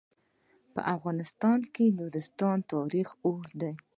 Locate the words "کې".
1.73-1.85